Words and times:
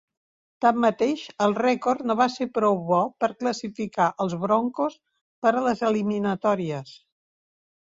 Tanmateix, 0.63 1.25
el 1.47 1.53
rècord 1.59 2.01
no 2.11 2.15
va 2.21 2.27
ser 2.37 2.47
prou 2.55 2.79
bo 2.87 3.03
per 3.25 3.29
classificar 3.45 4.09
els 4.27 4.37
Broncos 4.47 4.99
per 5.45 5.55
a 5.55 5.65
les 5.69 5.87
eliminatòries. 5.93 6.99